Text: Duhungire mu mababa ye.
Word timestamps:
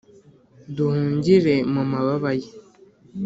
Duhungire 0.75 1.55
mu 1.73 1.81
mababa 1.91 2.31
ye. 2.39 2.49